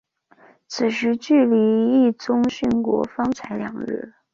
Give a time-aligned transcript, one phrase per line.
[0.67, 1.55] 此时距离
[2.07, 4.15] 毅宗殉国方才两日。